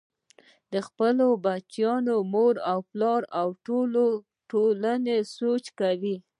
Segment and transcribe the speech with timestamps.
[0.73, 1.93] د خپلو بچو
[2.33, 3.47] مور و پلار او
[4.49, 6.15] ټولنې سوچ کوئ-